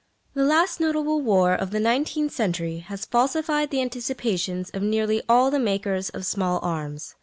The 0.33 0.43
last 0.43 0.79
notable 0.79 1.21
war 1.21 1.53
of 1.53 1.69
the 1.69 1.79
nineteenth 1.79 2.31
century 2.31 2.79
has 2.79 3.05
falsified 3.05 3.69
the 3.69 3.83
anticipations 3.83 4.71
of 4.71 4.81
nearly 4.81 5.21
all 5.29 5.51
the 5.51 5.59
makers 5.59 6.09
of 6.09 6.25
small 6.25 6.59
arms. 6.63 7.13